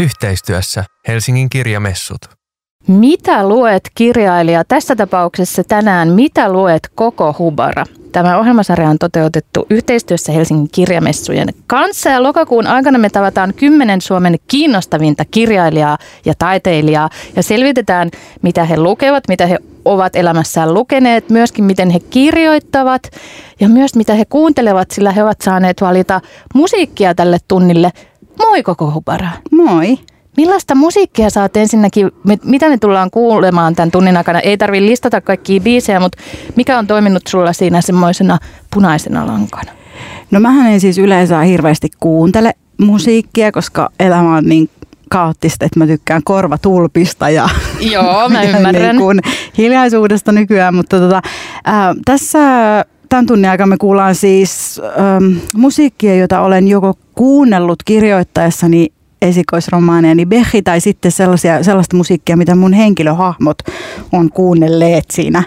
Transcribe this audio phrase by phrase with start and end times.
[0.00, 2.18] Yhteistyössä Helsingin kirjamessut.
[2.88, 4.64] Mitä luet kirjailija?
[4.64, 7.84] Tässä tapauksessa tänään Mitä luet koko Hubara?
[8.12, 14.36] Tämä ohjelmasarja on toteutettu yhteistyössä Helsingin kirjamessujen kanssa ja lokakuun aikana me tavataan kymmenen Suomen
[14.48, 18.10] kiinnostavinta kirjailijaa ja taiteilijaa ja selvitetään,
[18.42, 23.02] mitä he lukevat, mitä he ovat elämässään lukeneet, myöskin miten he kirjoittavat
[23.60, 26.20] ja myös mitä he kuuntelevat, sillä he ovat saaneet valita
[26.54, 27.90] musiikkia tälle tunnille.
[28.48, 29.28] Moi koko Hubara!
[29.52, 29.98] Moi!
[30.36, 32.10] Millaista musiikkia saat ensinnäkin,
[32.44, 34.40] mitä me tullaan kuulemaan tämän tunnin aikana?
[34.40, 36.18] Ei tarvitse listata kaikkia biisejä, mutta
[36.56, 38.38] mikä on toiminut sulla siinä semmoisena
[38.74, 39.72] punaisena lankana?
[40.30, 44.70] No mähän en siis yleensä hirveästi kuuntele musiikkia, koska elämä on niin
[45.10, 47.48] kaoottista, että mä tykkään korvatulpista ja,
[47.80, 48.82] Joo, mä ymmärrän.
[48.82, 49.20] niin kuin
[49.58, 51.22] hiljaisuudesta nykyään, mutta tota,
[51.64, 52.38] ää, tässä
[53.10, 58.88] tämän tunnin aikana me kuullaan siis ähm, musiikkia, jota olen joko kuunnellut kirjoittaessani
[60.14, 63.58] niin Bechi tai sitten sellaisia, sellaista musiikkia, mitä mun henkilöhahmot
[64.12, 65.42] on kuunnelleet siinä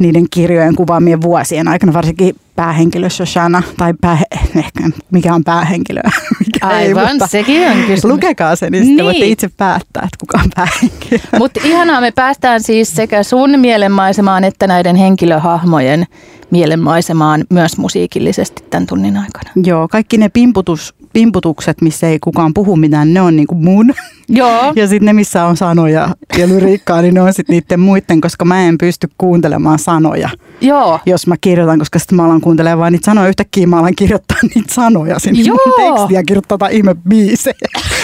[0.00, 4.18] niiden kirjojen kuvaamien vuosien aikana, varsinkin päähenkilö Shoshana, tai pää,
[4.56, 6.00] ehkä mikä on päähenkilö.
[6.46, 8.04] Mikä Aivan, ei, mutta sekin on kysymys.
[8.04, 9.04] Lukekaa se, niin, niin.
[9.04, 11.18] voitte itse päättää, että kuka on päähenkilö.
[11.38, 16.06] Mutta ihanaa, me päästään siis sekä sun mielenmaisemaan että näiden henkilöhahmojen
[16.50, 19.50] mielenmaisemaan myös musiikillisesti tämän tunnin aikana.
[19.64, 23.94] Joo, kaikki ne pimputus, pimputukset, missä ei kukaan puhu mitään, ne on niinku mun.
[24.28, 24.72] Joo.
[24.76, 26.08] Ja sitten ne, missä on sanoja
[26.38, 30.28] ja lyriikkaa, niin ne on sitten niiden muiden, koska mä en pysty kuuntelemaan sanoja.
[30.60, 31.00] Joo.
[31.06, 33.28] Jos mä kirjoitan, koska sitten mä alan kuuntelemaan vaan niitä sanoja.
[33.28, 35.58] Yhtäkkiä mä alan kirjoittaa niitä sanoja sinne Joo.
[35.76, 37.54] tekstiä, kirjoittaa ihme biisejä.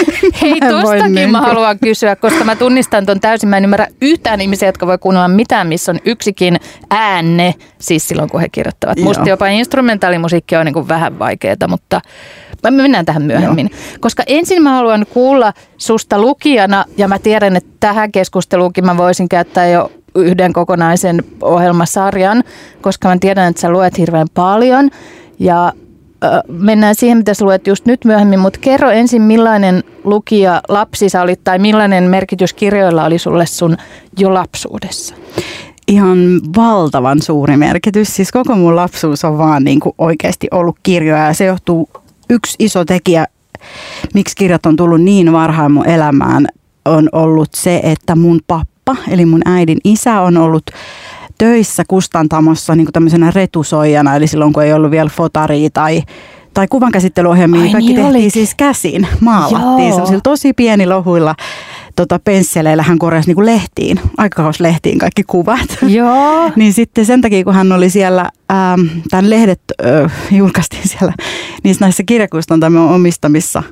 [0.43, 3.49] Hei, tostakin niin mä haluan kysyä, koska mä tunnistan ton täysin.
[3.49, 6.61] Mä en ymmärrä yhtään ihmisiä, jotka voi kuunnella mitään, missä on yksikin
[6.91, 8.99] äänne, siis silloin kun he kirjoittavat.
[8.99, 12.01] Musta jopa instrumentaalimusiikki on niin kuin vähän vaikeaa, mutta
[12.71, 13.69] me mennään tähän myöhemmin.
[13.73, 13.99] Joo.
[14.01, 19.29] Koska ensin mä haluan kuulla susta lukijana, ja mä tiedän, että tähän keskusteluunkin mä voisin
[19.29, 22.45] käyttää jo yhden kokonaisen ohjelmasarjan,
[22.81, 24.91] koska mä tiedän, että sä luet hirveän paljon.
[25.39, 25.73] Ja
[26.49, 31.23] mennään siihen, mitä sä luet just nyt myöhemmin, mutta kerro ensin, millainen lukija lapsi sä
[31.23, 33.77] olit tai millainen merkitys kirjoilla oli sulle sun
[34.19, 35.15] jo lapsuudessa?
[35.89, 36.19] Ihan
[36.57, 38.17] valtavan suuri merkitys.
[38.17, 41.89] Siis koko mun lapsuus on vaan niin kuin oikeasti ollut kirjoja ja se johtuu
[42.33, 43.27] yksi iso tekijä,
[44.15, 46.47] miksi kirjat on tullut niin varhain mun elämään,
[46.85, 50.63] on ollut se, että mun pappa, eli mun äidin isä on ollut
[51.39, 56.03] töissä kustantamossa niin tämmöisenä retusoijana, eli silloin kun ei ollut vielä fotaria tai
[56.55, 58.33] tai kuvankäsittelyohjelmia, kaikki niin tehtiin olit.
[58.33, 61.35] siis käsin, maalattiin tosi pieni lohuilla
[62.03, 65.79] tota, pensseleillä hän korjasi niin kuin lehtiin, aikakauslehtiin kaikki kuvat.
[65.83, 66.51] Joo.
[66.57, 71.13] niin sitten sen takia, kun hän oli siellä, ähm, tämän lehdet äh, julkaistiin siellä
[71.65, 73.63] niissä näissä kirjakustantamon omistamissa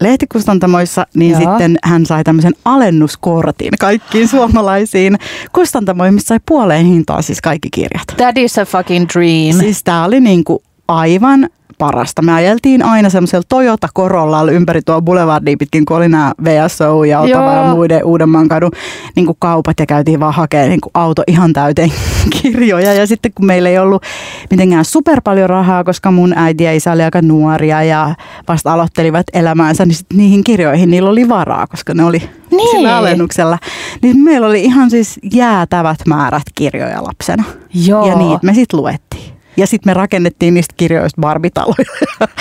[0.00, 1.40] lehtikustantamoissa, niin Joo.
[1.40, 5.18] sitten hän sai tämmöisen alennuskortin kaikkiin suomalaisiin
[5.52, 8.06] kustantamoihin, missä sai puoleen hintaan siis kaikki kirjat.
[8.16, 9.58] That is a fucking dream.
[9.58, 10.58] Siis tämä oli niin kuin
[10.88, 11.48] aivan
[11.80, 12.22] parasta.
[12.22, 17.20] Me ajeltiin aina semmoisella Toyota Corollalla ympäri tuo boulevardia pitkin, kun oli nämä VSO ja
[17.20, 18.70] Otava ja muiden Uudenmaan kadun
[19.16, 21.92] niin kuin kaupat ja käytiin vaan hakemaan niin kuin auto ihan täyteen
[22.42, 22.94] kirjoja.
[22.94, 24.02] Ja sitten kun meillä ei ollut
[24.50, 28.14] mitenkään super paljon rahaa, koska mun äiti ja isä oli aika nuoria ja
[28.48, 32.70] vasta aloittelivat elämäänsä, niin sitten niihin kirjoihin niillä oli varaa, koska ne oli niin.
[32.70, 33.58] sillä alennuksella.
[34.02, 37.44] Niin meillä oli ihan siis jäätävät määrät kirjoja lapsena.
[37.74, 38.06] Joo.
[38.06, 39.39] Ja niitä me sitten luettiin.
[39.56, 41.84] Ja sitten me rakennettiin niistä kirjoista barbitaloja.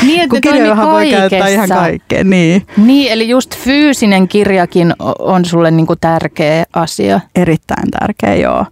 [0.01, 2.29] Niin, Kun kirjojahan voi käyttää ihan kaikkeen.
[2.29, 2.65] Niin.
[2.77, 7.19] niin, eli just fyysinen kirjakin on sulle niinku tärkeä asia.
[7.35, 8.65] Erittäin tärkeä, joo.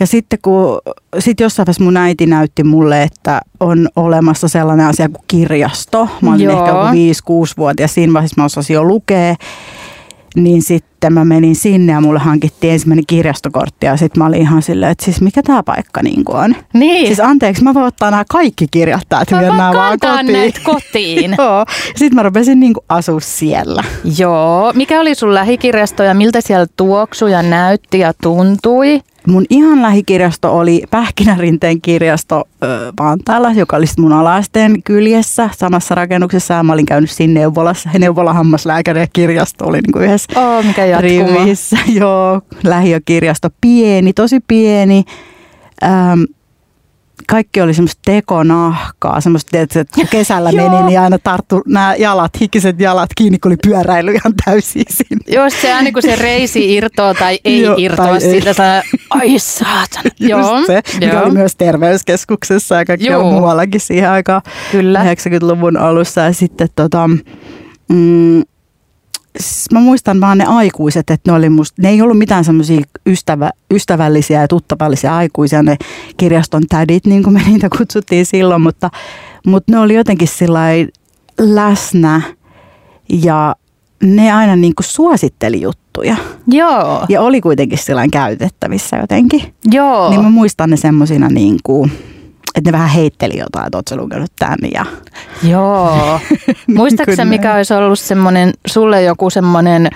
[0.00, 0.78] Ja sitten kun
[1.18, 6.08] sit jossain vaiheessa mun äiti näytti mulle, että on olemassa sellainen asia kuin kirjasto.
[6.20, 6.58] Mä olin joo.
[6.58, 9.34] ehkä 5-6-vuotias, siinä vaiheessa mä osasin jo lukea
[10.36, 14.62] niin sitten mä menin sinne ja mulle hankittiin ensimmäinen kirjastokortti ja sitten mä olin ihan
[14.62, 16.56] silleen, että siis mikä tämä paikka niin on.
[16.72, 17.06] Niin.
[17.06, 20.52] Siis anteeksi, mä voin ottaa nämä kaikki kirjat täältä mä nämä vaan kotiin.
[20.64, 21.34] kotiin.
[21.38, 21.64] Joo.
[21.96, 23.84] Sitten mä rupesin niin asua siellä.
[24.18, 24.72] Joo.
[24.74, 29.00] Mikä oli sun lähikirjasto ja miltä siellä tuoksuja näytti ja tuntui?
[29.28, 32.44] Mun ihan lähikirjasto oli Pähkinärinteen kirjasto
[33.00, 36.62] Vantaalla, joka oli mun alaasteen kyljessä samassa rakennuksessa.
[36.62, 37.90] Mä olin käynyt siinä neuvolassa.
[37.98, 41.78] Neuvola hammaslääkäri ja kirjasto oli niin kuin yhdessä oh, mikä rivissä.
[41.86, 43.48] Joo, lähiökirjasto.
[43.60, 45.04] Pieni, tosi pieni.
[45.82, 46.22] Ähm,
[47.28, 53.10] kaikki oli semmoista tekonahkaa, semmoista, että kesällä meni, niin aina tarttu nämä jalat, hikiset jalat
[53.16, 55.24] kiinni, kun oli pyöräily ihan täysin sinne.
[55.26, 60.10] Joo, se aina kun se reisi irtoaa tai ei Joo, irtoa siitä, saa, ai saatana.
[60.20, 61.22] Joo, se, mikä Joo.
[61.22, 64.42] oli myös terveyskeskuksessa ja kaikki muuallakin siihen aikaan
[64.72, 65.04] Kyllä.
[65.04, 66.20] 90-luvun alussa.
[66.20, 67.08] Ja sitten tota,
[67.88, 68.42] mm,
[69.72, 73.50] mä muistan vaan ne aikuiset, että ne, oli musta, ne ei ollut mitään semmoisia ystävä,
[73.74, 75.76] ystävällisiä ja tuttavallisia aikuisia, ne
[76.16, 78.90] kirjaston tädit, niin kuin me niitä kutsuttiin silloin, mutta,
[79.46, 80.60] mutta ne oli jotenkin sillä
[81.38, 82.22] läsnä
[83.08, 83.56] ja
[84.02, 86.16] ne aina niin kuin suositteli juttuja.
[86.46, 87.06] Joo.
[87.08, 89.54] Ja oli kuitenkin sillä käytettävissä jotenkin.
[89.64, 90.10] Joo.
[90.10, 91.92] Niin mä muistan ne semmosina niin kuin,
[92.58, 94.84] että ne vähän heitteli jotain, että ootko lukenut tämän ja...
[95.42, 96.20] Joo.
[96.76, 99.90] Muistaaksä Niin mikä olisi ollut semmoinen, sulle joku semmoinen,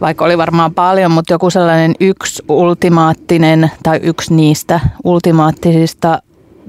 [0.00, 6.22] vaikka oli varmaan paljon, mutta joku sellainen yksi ultimaattinen tai yksi niistä ultimaattisista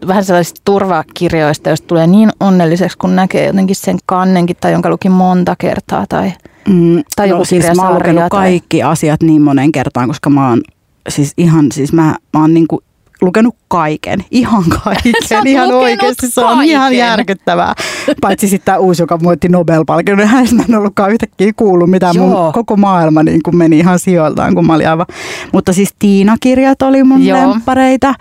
[0.08, 5.10] vähän sellaisista turvakirjoista, joista tulee niin onnelliseksi, kun näkee jotenkin sen kannenkin tai jonka luki
[5.10, 6.32] monta kertaa tai,
[6.68, 10.30] Mm, tai joku no, siis mä oon lukenut tai- kaikki asiat niin monen kertaan, koska
[10.30, 10.62] mä oon
[11.10, 12.84] siis ihan, siis mä, mä oon niinku
[13.24, 16.28] lukenut kaiken, ihan kaiken, ihan oikeasti.
[16.30, 16.98] Se on ihan kaiken.
[16.98, 17.74] järkyttävää.
[18.22, 22.28] Paitsi sitten tämä uusi, joka voitti Nobel-palkinnon, mä en ollutkaan yhtäkkiä kuullut, mitä Joo.
[22.28, 25.06] mun koko maailma niin kuin meni ihan sijoiltaan, kun mä olin aivan.
[25.54, 27.52] Mutta siis Tiina-kirjat oli mun Joo.
[27.52, 28.14] lemppareita.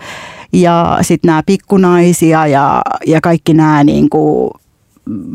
[0.53, 4.51] Ja sitten nämä pikkunaisia ja, ja kaikki nämä niin kuin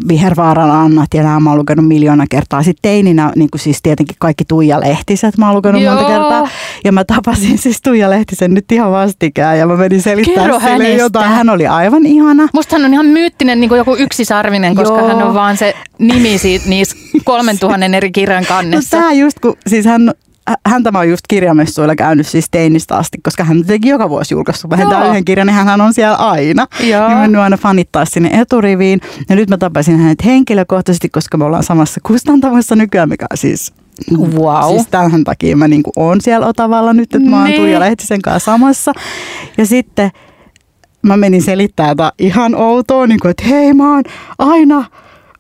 [0.08, 2.62] Vihervaaran Annat ja nämä mä oon lukenut miljoona kertaa.
[2.62, 6.10] Sitten teininä niin kuin siis tietenkin kaikki Tuija Lehtiset mä oon lukenut monta Joo.
[6.10, 6.48] kertaa.
[6.84, 10.72] Ja mä tapasin siis Tuija Lehtisen nyt ihan vastikään ja mä menin selittämään Kerro sille
[10.72, 11.02] hänestä.
[11.02, 11.30] jotain.
[11.30, 12.48] Hän oli aivan ihana.
[12.52, 15.08] Musta hän on ihan myyttinen niin kuin joku yksisarvinen, koska Joo.
[15.08, 18.96] hän on vaan se nimi siitä, niissä kolmen tuhannen eri kirjan No kannessa.
[18.96, 20.12] tää just kun, siis hän,
[20.66, 24.70] häntä mä oon just kirjamessuilla käynyt siis teinistä asti, koska hän teki joka vuosi julkaissut
[24.70, 25.10] vähintään Joo.
[25.10, 26.66] yhden kirjan, niin hän on siellä aina.
[26.80, 27.08] Joo.
[27.08, 29.00] Niin mennyt aina fanittaa sinne eturiviin.
[29.28, 33.72] Ja nyt mä tapasin hänet henkilökohtaisesti, koska me ollaan samassa kustantamossa nykyään, mikä siis
[34.18, 34.74] Wow.
[34.74, 37.60] Siis tämän takia mä niinku oon siellä Otavalla nyt, että mä oon Niin.
[37.60, 38.92] Tuija Lehtisen kanssa samassa.
[39.58, 40.10] Ja sitten
[41.02, 44.02] mä menin selittämään tätä ihan outoa, niin kuin, että hei mä oon
[44.38, 44.84] aina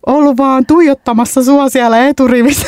[0.06, 2.66] ollut vaan tuijottamassa sua siellä eturivissä.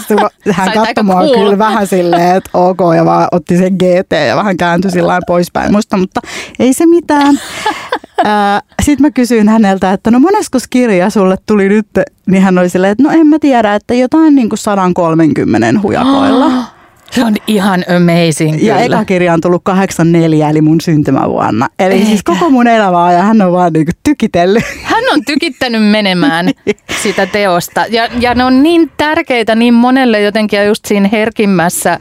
[0.52, 1.34] Hän katsoi mua cool.
[1.34, 5.72] kyllä vähän silleen, että ok, ja vaan otti sen GT ja vähän kääntyi sillä poispäin
[5.72, 6.20] musta, mutta
[6.58, 7.40] ei se mitään.
[8.82, 11.86] Sitten mä kysyin häneltä, että no monesko kirja sulle tuli nyt,
[12.26, 16.50] niin hän oli silleen, että no en mä tiedä, että jotain niin kuin 130 hujakoilla.
[17.14, 18.84] Se on ihan amazing Ja kyllä.
[18.96, 21.68] eka kirja on tullut 84, eli mun syntymävuonna.
[21.78, 22.06] Eli Eikä.
[22.06, 24.64] siis koko mun elämä ja hän on vaan niinku tykitellyt.
[24.82, 26.46] Hän on tykittänyt menemään
[27.02, 27.84] sitä teosta.
[27.90, 31.98] Ja, ja ne on niin tärkeitä niin monelle jotenkin ja just siinä herkimmässä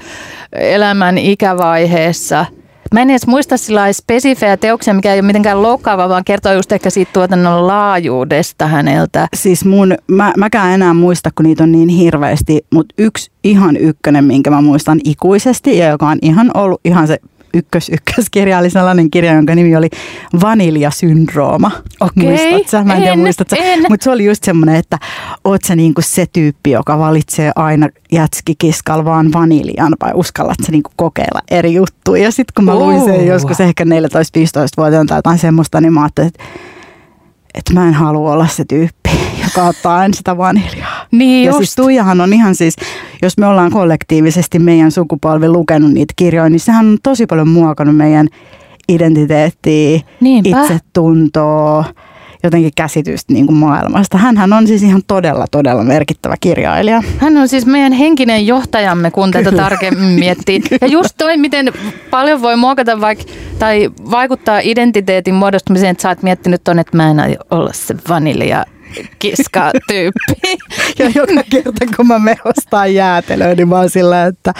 [0.53, 2.45] elämän ikävaiheessa.
[2.93, 6.71] Mä en edes muista sillä spesifejä teoksia, mikä ei ole mitenkään loukkaava, vaan kertoo just
[6.71, 9.27] ehkä siitä tuotannon laajuudesta häneltä.
[9.35, 14.23] Siis mun, mä, mäkään enää muista, kun niitä on niin hirveästi, mutta yksi ihan ykkönen,
[14.23, 17.19] minkä mä muistan ikuisesti ja joka on ihan ollut ihan se
[17.53, 19.89] ykkös ykköskirja oli sellainen kirja, jonka nimi oli
[20.41, 21.71] Vaniljasyndrooma.
[21.99, 22.83] Okei, Muistat sä?
[22.83, 23.55] Mä en, tiedä, en, muistat sä?
[23.59, 23.85] en.
[23.89, 24.97] Mutta se oli just semmoinen, että
[25.43, 30.91] oot sä niinku se tyyppi, joka valitsee aina jätskikiskal vaan vaniljan vai uskallat sä niinku
[30.95, 32.23] kokeilla eri juttuja.
[32.23, 36.27] Ja sitten kun mä luin sen joskus ehkä 14-15-vuotiaana tai jotain semmoista, niin mä ajattelin,
[36.27, 36.43] että,
[37.53, 39.09] että mä en halua olla se tyyppi,
[39.43, 41.05] joka ottaa aina sitä vaniljaa.
[41.11, 41.57] Niin Ja just.
[41.57, 42.75] siis Tuijahan on ihan siis,
[43.21, 47.97] jos me ollaan kollektiivisesti meidän sukupolvi lukenut niitä kirjoja, niin sehän on tosi paljon muokannut
[47.97, 48.27] meidän
[48.89, 50.61] identiteettiä, Niinpä.
[50.61, 51.85] itsetuntoa,
[52.43, 54.17] jotenkin käsitystä niin kuin maailmasta.
[54.17, 57.03] Hänhän on siis ihan todella, todella merkittävä kirjailija.
[57.17, 59.63] Hän on siis meidän henkinen johtajamme, kun tätä Kyllä.
[59.63, 60.61] tarkemmin miettii.
[60.81, 61.73] Ja just toi, miten
[62.09, 63.23] paljon voi muokata vaikka,
[63.59, 67.95] tai vaikuttaa identiteetin muodostumiseen, että sä oot miettinyt ton, että mä en aio olla se
[68.09, 68.65] vanilja
[69.19, 70.57] kiska tyyppi.
[70.99, 74.53] Ja joka kerta, kun mä mehostaan jäätelöä, niin mä oon sillä, että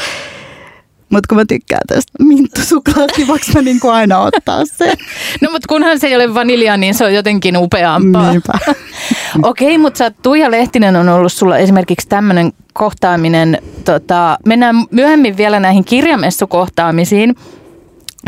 [1.12, 4.98] mutta kun mä tykkään tästä minttusuklaasta, niin voiko mä niinku aina ottaa sen?
[5.42, 8.32] No mutta kunhan se ei ole vanilja, niin se on jotenkin upeampaa.
[8.32, 8.54] Niinpä.
[9.44, 15.60] Okei, mutta sä, Tuija Lehtinen on ollut sulla esimerkiksi tämmöinen kohtaaminen, tota, mennään myöhemmin vielä
[15.60, 17.36] näihin kirjamessukohtaamisiin,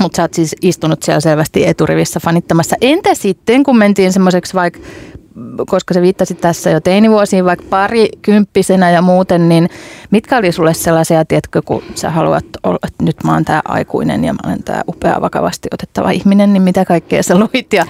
[0.01, 2.75] mutta sä oot siis istunut siellä selvästi eturivissä fanittamassa.
[2.81, 4.79] Entä sitten, kun mentiin semmoiseksi vaikka,
[5.67, 9.69] koska se viittasi tässä jo teinivuosiin, vaikka parikymppisenä ja muuten, niin
[10.11, 14.23] mitkä oli sulle sellaisia, tiedätkö, kun sä haluat olla, että nyt mä oon tää aikuinen
[14.23, 17.85] ja mä olen tää upea vakavasti otettava ihminen, niin mitä kaikkea sä luit ja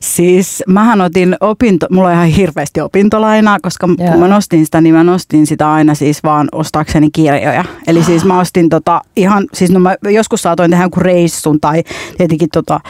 [0.00, 4.10] Siis mähän otin opinto, mulla on ihan hirveästi opintolainaa, koska Joo.
[4.10, 7.64] kun mä nostin sitä, niin mä nostin sitä aina siis vaan ostaakseni kirjoja.
[7.86, 11.82] Eli siis mä ostin tota ihan, siis no mä joskus saatoin tehdä jonkun reissun tai
[12.18, 12.80] tietenkin tota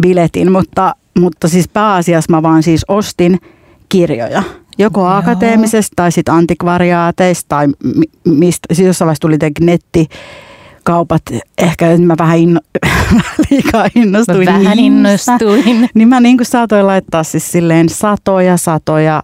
[0.00, 3.38] biletin, mutta, mutta siis pääasiassa mä vaan siis ostin
[3.88, 4.42] kirjoja.
[4.78, 5.10] Joko Joo.
[5.10, 10.08] akateemisesta tai sitten antikvariaateista tai mi- mistä, siis jossain vaiheessa tuli jotenkin netti
[10.84, 11.22] kaupat,
[11.58, 12.60] ehkä nyt mä vähän inno,
[13.50, 15.88] liikaa innostuin Mä vähän innostuin.
[15.94, 19.22] Niin mä niin kuin saatoin laittaa siis silleen satoja, satoja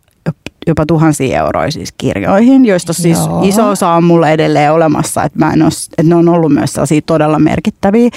[0.67, 3.43] jopa tuhansia euroja siis kirjoihin, joista siis Joo.
[3.45, 6.73] iso osa on mulle edelleen olemassa, että, mä en ole, että ne on ollut myös
[6.73, 8.11] sellaisia todella merkittäviä.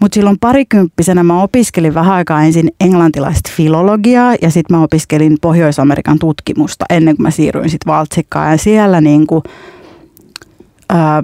[0.00, 6.18] Mutta silloin parikymppisenä mä opiskelin vähän aikaa ensin englantilaista filologiaa ja sitten mä opiskelin Pohjois-Amerikan
[6.18, 8.50] tutkimusta ennen kuin mä siirryin sitten Valtsikkaan.
[8.50, 9.42] Ja siellä niin kuin,
[10.88, 11.22] ää,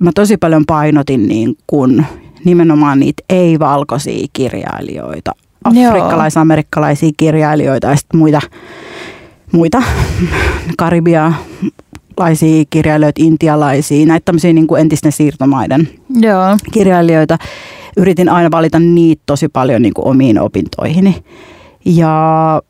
[0.00, 2.06] mä tosi paljon painotin niin kuin
[2.44, 5.32] nimenomaan niitä ei-valkoisia kirjailijoita,
[5.64, 8.40] afrikkalais-amerikkalaisia kirjailijoita ja sitten muita,
[9.52, 9.82] muita
[10.78, 15.88] karibialaisia kirjailijoita, intialaisia, näitä tämmöisiä niin kuin entisten siirtomaiden
[16.20, 16.56] Joo.
[16.72, 17.38] kirjailijoita
[17.98, 21.24] yritin aina valita niitä tosi paljon niin kuin omiin opintoihini.
[21.84, 22.62] Ja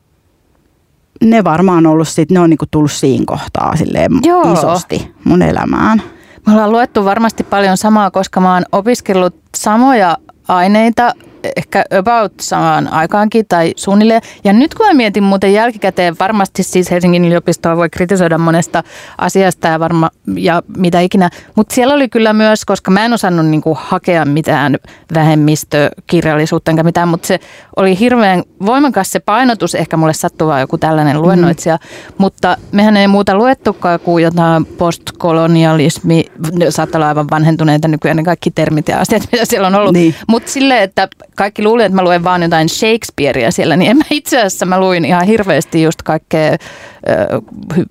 [1.23, 4.53] ne varmaan ollut sit, ne on niin kuin tullut siinä kohtaa silleen Joo.
[4.53, 6.01] isosti mun elämään.
[6.47, 10.17] Me ollaan luettu varmasti paljon samaa, koska mä oon opiskellut samoja
[10.47, 11.13] aineita
[11.57, 14.21] ehkä about samaan aikaankin tai suunnilleen.
[14.43, 18.83] Ja nyt kun mä mietin muuten jälkikäteen, varmasti siis Helsingin yliopistoa voi kritisoida monesta
[19.17, 23.45] asiasta ja, varma, ja mitä ikinä, mutta siellä oli kyllä myös, koska mä en osannut
[23.45, 24.77] niinku hakea mitään
[25.13, 27.39] vähemmistökirjallisuutta enkä mitään, mutta se
[27.75, 32.15] oli hirveän voimakas se painotus, ehkä mulle sattuva joku tällainen luennoitsija, mm.
[32.17, 36.25] mutta mehän ei muuta luettukaan kuin jotain postkolonialismi,
[36.69, 40.15] saattaa olla aivan vanhentuneita nykyään ne kaikki termit ja asiat, mitä siellä on ollut, niin.
[40.27, 41.07] mutta silleen, että
[41.39, 44.79] kaikki luulivat, että mä luen vaan jotain Shakespearea siellä, niin en mä itse asiassa mä
[44.79, 46.57] luin ihan hirveästi just kaikkea ö,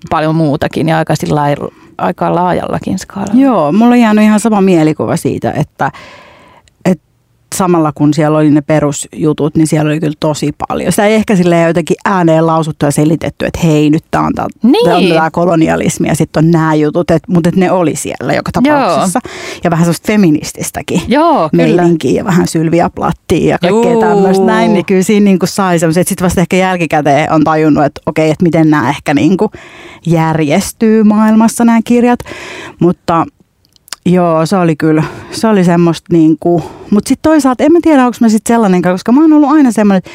[0.09, 1.13] paljon muutakin ja aika,
[1.97, 3.41] aika laajallakin skaalalla.
[3.41, 5.91] Joo, mulla on jäänyt ihan sama mielikuva siitä, että
[7.55, 10.91] samalla kun siellä oli ne perusjutut, niin siellä oli kyllä tosi paljon.
[10.91, 14.47] Sitä ei ehkä silleen jotenkin ääneen lausuttu ja selitetty, että hei, nyt tämä on tämä
[14.63, 15.15] niin.
[15.31, 19.19] kolonialismi ja sitten on nämä jutut, et, mutta et ne oli siellä joka tapauksessa.
[19.25, 19.59] Joo.
[19.63, 24.85] Ja vähän sellaista feminististäkin Joo, meininkiä ja vähän sylviä plattia ja kaikkea tämmöistä näin, niin
[24.85, 28.31] kyllä siinä niin kuin sai semmoisen, että sitten vasta ehkä jälkikäteen on tajunnut, että okei,
[28.31, 29.51] että miten nämä ehkä niin kuin
[30.05, 32.19] järjestyy maailmassa nämä kirjat,
[32.79, 33.25] mutta
[34.05, 38.17] Joo, se oli kyllä, se oli semmoista niinku, mutta sitten toisaalta en mä tiedä, onko
[38.21, 40.11] mä sitten sellainen, koska mä oon ollut aina semmoinen,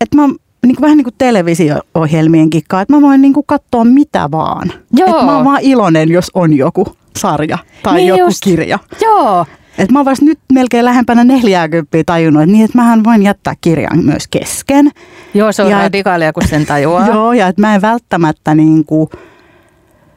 [0.00, 0.28] että mä
[0.66, 4.72] niin kuin, vähän niin kuin televisio-ohjelmien kikkaa, että mä voin niin kuin katsoa mitä vaan.
[4.92, 5.10] Joo.
[5.10, 8.38] Että mä oon vaan iloinen, jos on joku sarja tai niin joku just.
[8.44, 8.78] kirja.
[9.02, 9.46] Joo.
[9.78, 13.54] Et mä oon vasta nyt melkein lähempänä 40 tajunnut, että niin, että mähän voin jättää
[13.60, 14.90] kirjan myös kesken.
[15.34, 17.06] Joo, se on radikaalia, kun sen tajuaa.
[17.12, 19.08] joo, ja että mä en välttämättä niin kuin,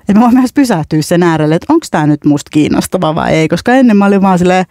[0.10, 3.48] että mä voin myös pysähtyä sen äärelle, että onko tämä nyt musta kiinnostava vai ei,
[3.48, 4.66] koska ennen mä olin vaan silleen,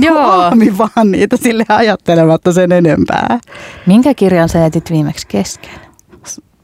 [0.06, 0.52] Joo.
[0.78, 3.38] vaan niitä sille ajattelematta sen enempää.
[3.86, 5.87] Minkä kirjan sä jätit viimeksi kesken?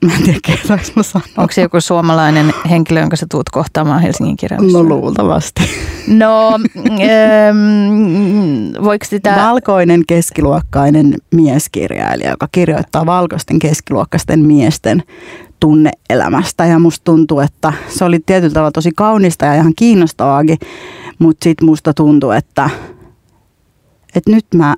[0.07, 1.29] Mä en tiedä, kertaanko mä sanoa.
[1.37, 4.95] Onko se joku suomalainen henkilö, jonka sä tuut kohtaamaan Helsingin kirjallisuudessa?
[4.95, 5.63] No luultavasti.
[6.07, 9.37] No, ähm, voiko sitä...
[9.37, 15.03] Valkoinen keskiluokkainen mieskirjailija, joka kirjoittaa valkoisten keskiluokkaisten miesten
[15.61, 20.59] tunneelämästä ja musta tuntuu, että se oli tietyllä tavalla tosi kaunista ja ihan kiinnostavaakin,
[21.19, 22.71] mutta sitten musta tuntuu, että,
[24.15, 24.75] että nyt mä,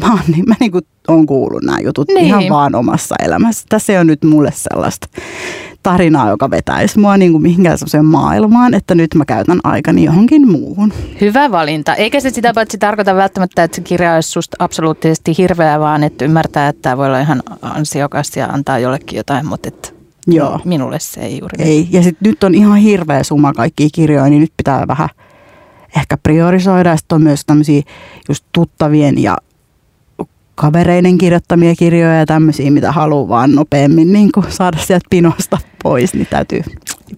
[0.00, 2.26] mä, oon, niin, mä niinku on kuullut nämä jutut niin.
[2.26, 3.66] ihan vaan omassa elämässä.
[3.68, 5.08] Tässä ei ole nyt mulle sellaista
[5.82, 10.48] tarinaa, joka vetäisi mua niin kuin mihinkään sellaiseen maailmaan, että nyt mä käytän aikani johonkin
[10.48, 10.92] muuhun.
[11.20, 11.94] Hyvä valinta.
[11.94, 16.24] Eikä se sitä paitsi tarkoita välttämättä, että se kirja olisi susta absoluuttisesti hirveä, vaan että
[16.24, 19.88] ymmärtää, että tämä voi olla ihan ansiokas ja antaa jollekin jotain, mutta että
[20.26, 20.60] Joo.
[20.64, 21.64] minulle se ei juuri.
[21.64, 21.88] Ei.
[21.90, 25.08] Ja sitten nyt on ihan hirveä suma kaikkia kirjoja, niin nyt pitää vähän
[25.96, 26.90] ehkä priorisoida.
[26.90, 27.82] Ja sitten on myös tämmöisiä
[28.28, 29.36] just tuttavien ja
[30.54, 36.26] kavereiden kirjoittamia kirjoja ja tämmöisiä, mitä haluaa vaan nopeammin niin saada sieltä pinosta pois, niin
[36.30, 36.62] täytyy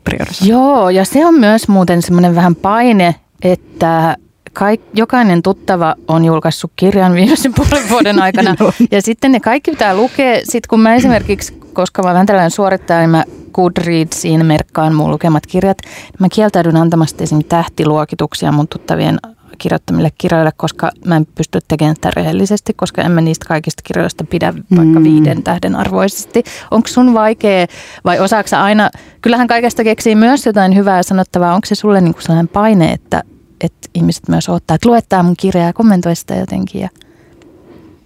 [0.04, 0.52] priorisoida.
[0.52, 4.16] Joo, ja se on myös muuten semmoinen vähän paine, että
[4.52, 8.56] kaik, jokainen tuttava on julkaissut kirjan viimeisen puolen vuoden aikana.
[8.90, 10.40] ja sitten ne kaikki pitää lukea.
[10.44, 15.46] Sitten kun mä esimerkiksi, koska mä vähän tällainen suorittaja, niin mä Goodreadsiin merkkaan mun lukemat
[15.46, 15.78] kirjat.
[16.18, 19.18] Mä kieltäydyn antamasta esimerkiksi tähtiluokituksia mun tuttavien
[19.58, 24.24] kirjoittamille kirjoille, koska mä en pysty tekemään sitä rehellisesti, koska en mä niistä kaikista kirjoista
[24.24, 25.04] pidä vaikka mm.
[25.04, 26.44] viiden tähden arvoisesti.
[26.70, 27.66] Onko sun vaikea
[28.04, 32.48] vai osaako aina, kyllähän kaikesta keksii myös jotain hyvää sanottavaa, onko se sulle niinku sellainen
[32.48, 33.22] paine, että,
[33.60, 36.88] että ihmiset myös ottaa, että luettaa mun kirjaa ja kommentoi sitä jotenkin ja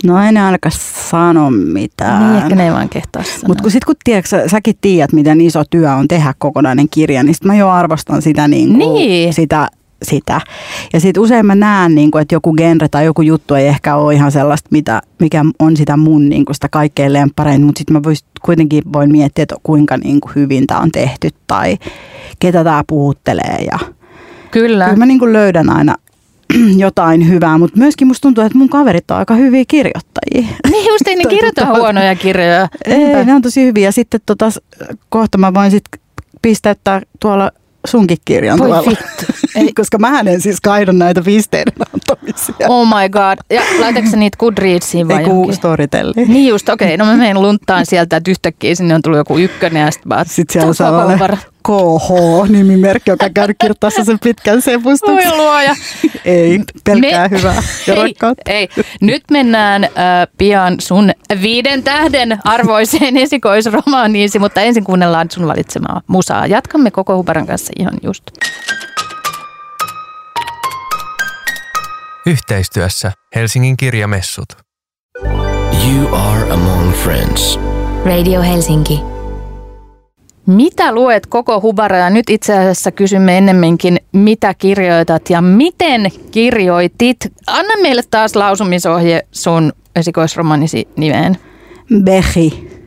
[0.04, 0.70] No en alka
[1.10, 2.32] sanoa mitään.
[2.32, 5.40] Niin, ehkä ne ei vaan kehtaa Mutta kun sit kun tiedätkö, sä, säkin tiedät, miten
[5.40, 9.34] iso työ on tehdä kokonainen kirja, niin sit mä jo arvostan sitä, niin kuin, niin.
[9.34, 9.68] sitä
[10.02, 10.40] sitä.
[10.92, 14.14] Ja sitten usein mä näen, niin että joku genre tai joku juttu ei ehkä ole
[14.14, 18.02] ihan sellaista, mitä, mikä on sitä mun niin kuin sitä kaikkein lemppareinta, mutta sitten mä
[18.02, 21.78] vois, kuitenkin voin miettiä, että kuinka niin kuin hyvin tämä on tehty tai
[22.38, 23.66] ketä tämä puhuttelee.
[23.72, 23.78] Ja
[24.50, 24.84] kyllä.
[24.84, 25.94] Kyllä mä niin kuin löydän aina
[26.76, 30.48] jotain hyvää, mutta myöskin musta tuntuu, että mun kaverit on aika hyviä kirjoittajia.
[30.70, 32.68] Niin just ei ne kirjoita huonoja kirjoja.
[32.84, 33.90] Ei, ne on tosi hyviä.
[33.92, 34.48] Sitten tota,
[35.08, 36.00] kohta mä voin sitten
[36.42, 37.50] pistäyttää tuolla
[37.86, 38.84] sunkin kirjan Voi.
[39.56, 39.72] Ei.
[39.72, 42.68] Koska mä en siis kaido näitä pisteiden antamisia.
[42.68, 43.38] Oh my god.
[43.50, 45.56] Ja laitatko niitä Goodreadsiin vai Ei kun johonkin?
[45.56, 46.28] storytelliin.
[46.32, 46.96] Niin just, okei.
[46.96, 50.26] No mä menen lunttaan sieltä, että yhtäkkiä sinne on tullut joku ykkönen ja sitten vaan...
[50.28, 51.36] Sitten siellä vara.
[51.68, 55.36] KH-nimimerkki, joka käy kirjoittaa sen pitkän Voi sepustuksen.
[55.36, 55.76] luoja.
[56.24, 58.42] Ei, pelkkää Me- hyvää ja ei, rakkautta.
[58.52, 58.68] ei.
[59.00, 59.90] Nyt mennään äh,
[60.38, 61.10] pian sun
[61.42, 66.46] viiden tähden arvoiseen esikoisromaaniisi, mutta ensin kuunnellaan sun valitsemaa musaa.
[66.46, 68.22] Jatkamme koko Hubaran kanssa ihan just.
[72.26, 74.48] Yhteistyössä Helsingin kirjamessut.
[75.88, 77.60] You are among friends.
[78.04, 79.00] Radio Helsinki.
[80.48, 81.96] Mitä luet koko Hubara?
[81.96, 87.16] Ja nyt itse asiassa kysymme ennemminkin, mitä kirjoitat ja miten kirjoitit.
[87.46, 91.36] Anna meille taas lausumisohje sun esikoisromanisi nimeen.
[92.04, 92.78] Behi.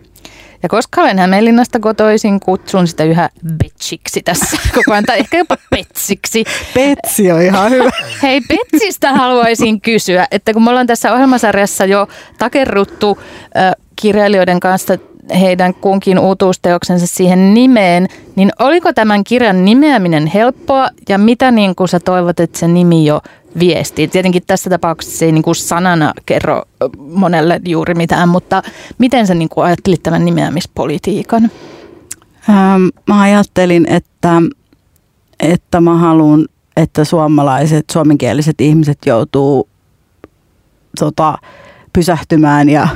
[0.64, 3.30] Ja koska olen Hämeenlinnasta kotoisin, kutsun sitä yhä
[3.64, 6.44] Betsiksi tässä koko ajan, tai ehkä jopa Petsiksi.
[6.74, 7.90] Petsi on ihan hyvä.
[8.24, 13.18] Hei, Petsistä haluaisin kysyä, että kun me ollaan tässä ohjelmasarjassa jo takerruttu
[13.58, 14.98] äh, kirjailijoiden kanssa
[15.40, 21.88] heidän kunkin uutuusteoksensa siihen nimeen, niin oliko tämän kirjan nimeäminen helppoa ja mitä niin kuin
[21.88, 23.22] sä toivot, että se nimi jo
[23.60, 24.08] viestii?
[24.08, 26.64] Tietenkin tässä tapauksessa se ei niin kuin sanana kerro
[26.98, 28.64] monelle juuri mitään, mutta
[28.98, 31.52] miten sä niin kuin ajattelit tämän nimeämispolitiikan?
[32.50, 34.42] Ähm, mä ajattelin, että,
[35.40, 36.46] että mä haluan,
[36.78, 39.70] että suomalaiset, suomenkieliset ihmiset joutuu
[41.00, 41.38] tota,
[41.94, 42.88] pysähtymään ja.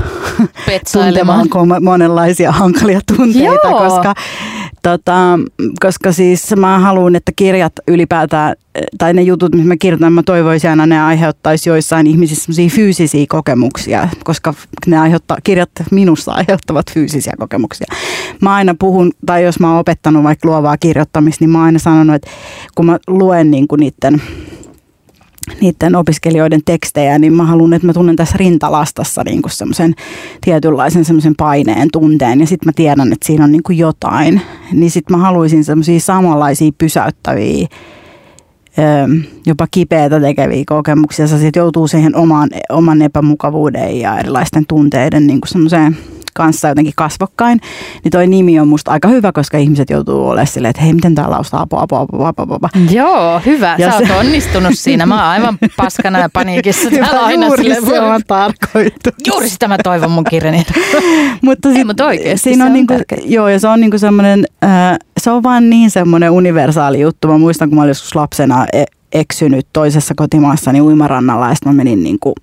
[0.94, 1.48] Tuntemaan
[1.82, 3.80] monenlaisia hankalia tunteita, Joo.
[3.80, 4.14] koska,
[4.84, 5.40] tota,
[5.80, 8.56] koska siis mä haluan, että kirjat ylipäätään,
[8.98, 14.10] tai ne jutut, mitä mä kirjoitan, mä toivoisin aina, ne aiheuttaisi joissain ihmisissä fyysisiä kokemuksia,
[14.24, 14.54] koska
[14.88, 17.88] ne aiheuttaa, kirjat minussa aiheuttavat fyysisiä kokemuksia.
[18.42, 21.80] Mä aina puhun, tai jos mä oon opettanut vaikka luovaa kirjoittamista, niin mä oon aina
[21.80, 22.32] sanonut, että
[22.76, 24.22] kun mä luen niin kuin niiden
[25.62, 29.94] niiden opiskelijoiden tekstejä, niin mä haluan, että mä tunnen tässä rintalastassa niin kuin semmoisen
[30.42, 34.42] tietynlaisen semmoisen paineen tunteen ja sitten mä tiedän, että siinä on niin kuin jotain.
[34.72, 37.68] Niin sitten mä haluaisin semmoisia samanlaisia pysäyttäviä,
[39.46, 41.28] jopa kipeätä tekeviä kokemuksia.
[41.28, 45.98] Sä joutuu siihen oman, oman epämukavuuden ja erilaisten tunteiden niin kuin semmoiseen
[46.36, 47.60] kanssa jotenkin kasvokkain,
[48.04, 51.16] niin toi nimi on musta aika hyvä, koska ihmiset joutuu olemaan silleen, että hei, miten
[51.16, 52.70] tää laustaa, apua, apua, apua, apua, apua.
[52.92, 53.76] Joo, hyvä.
[53.80, 55.06] Ja Sä se- oot onnistunut siinä.
[55.06, 56.90] Mä oon aivan paskana ja paniikissa.
[56.90, 59.14] Hyvä, Täällä aina juuri silleen, se on tarkoitus.
[59.28, 60.64] Juuri sitä mä toivon mun kirjani.
[61.42, 62.94] mutta, Ei, sit, mutta oikeesti siinä on, on niinku,
[63.26, 64.70] joo, ja se on niinku semmoinen, äh,
[65.20, 67.28] se on vaan niin semmoinen universaali juttu.
[67.28, 71.78] Mä muistan, kun mä olin joskus lapsena e- eksynyt toisessa kotimaassani uimarannalla, ja sitten mä
[71.78, 72.34] menin niinku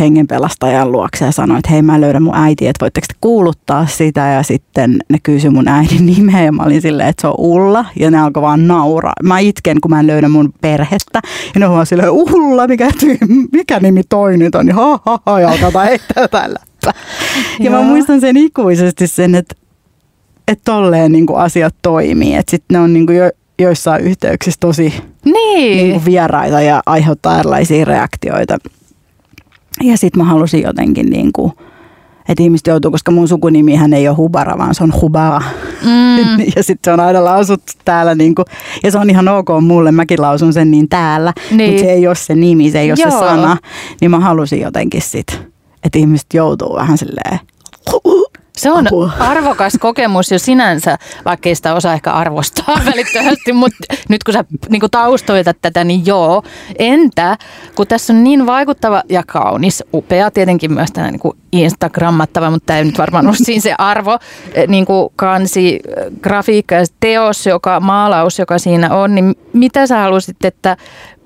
[0.00, 4.20] hengenpelastajan luokse ja sanoin, että hei mä löydän mun äiti, että voitteko te kuuluttaa sitä
[4.20, 7.84] ja sitten ne kysyi mun äidin nimeä ja mä olin silleen, että se on Ulla
[7.98, 9.12] ja ne alkoi vaan nauraa.
[9.22, 11.20] Mä itken, kun mä en löydä mun perhettä
[11.54, 12.88] ja ne on vaan silleen, Ulla, mikä,
[13.52, 16.58] mikä nimi toi nyt on, ha ha ha ja alkaa heittää tällä.
[17.60, 19.54] Ja mä muistan sen ikuisesti sen, että
[20.48, 22.34] että tolleen niin asiat toimii.
[22.34, 25.76] Että sitten ne on niin jo, joissain yhteyksissä tosi Niin.
[25.76, 28.58] niin kuin vieraita ja aiheuttaa erilaisia reaktioita.
[29.80, 31.52] Ja sitten mä halusin jotenkin, niin kuin,
[32.28, 35.40] että ihmiset joutuu, koska mun sukunimihän ei ole Hubara, vaan se on Hubara.
[35.84, 36.40] Mm.
[36.56, 38.46] ja sitten se on aina lausuttu täällä, niin kuin,
[38.82, 41.70] ja se on ihan ok mulle, mäkin lausun sen niin täällä, Niin.
[41.70, 43.10] mutta se ei ole se nimi, se ei ole Joo.
[43.10, 43.56] se sana.
[44.00, 45.40] Niin mä halusin jotenkin sit,
[45.84, 47.38] että ihmiset joutuu vähän silleen,
[48.56, 49.12] Se on Apua.
[49.18, 54.44] arvokas kokemus jo sinänsä, vaikka ei sitä osaa ehkä arvostaa välittömästi, mutta nyt kun sä
[54.68, 56.42] niin kun taustoitat tätä, niin joo.
[56.78, 57.36] Entä,
[57.74, 61.20] kun tässä on niin vaikuttava ja kaunis, upea tietenkin myös tämä niin
[61.52, 64.18] Instagrammattava, mutta tämä ei nyt varmaan ole siinä se arvo,
[64.54, 69.86] eh, niin kuin kansi, eh, grafiikka ja teos, joka, maalaus, joka siinä on, niin mitä
[69.86, 70.76] sä halusit, että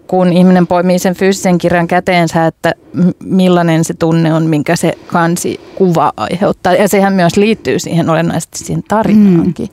[0.06, 2.72] kun ihminen poimii sen fyysisen kirjan käteensä, että
[3.24, 6.74] millainen se tunne on, minkä se kansi kuva aiheuttaa.
[6.74, 9.68] Ja sehän myös liittyy siihen olennaisesti siihen tarinaankin.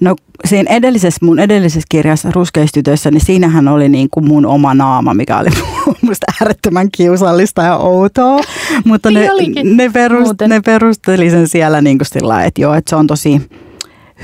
[0.00, 5.14] No siinä edellisessä, mun edellisessä kirjassa Ruskeistytöissä, niin siinähän oli niin kuin mun oma naama,
[5.14, 5.48] mikä oli
[6.02, 8.40] musta äärettömän kiusallista ja outoa.
[8.84, 10.50] Mutta ne, Niin olikin, ne, perust, muuten.
[10.50, 13.42] ne perusteli sen siellä niin kuin sillä että joo, että se on tosi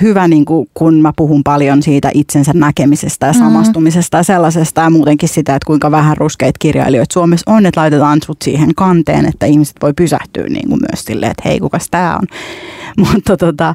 [0.03, 4.91] hyvä, niin kuin, kun mä puhun paljon siitä itsensä näkemisestä ja samastumisesta ja sellaisesta ja
[4.91, 9.47] muutenkin sitä, että kuinka vähän ruskeita kirjailijoita Suomessa on, että laitetaan sut siihen kanteen, että
[9.47, 12.27] ihmiset voi pysähtyä niin kuin myös silleen, että hei, kukas tää on.
[13.07, 13.75] Mutta tota,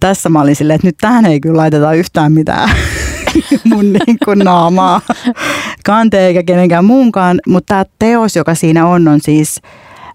[0.00, 2.70] tässä mä olin silleen, että nyt tähän ei kyllä laiteta yhtään mitään
[3.70, 5.00] mun niin kuin naamaa.
[5.84, 9.60] kanteen eikä kenenkään muunkaan, mutta tämä teos, joka siinä on, on siis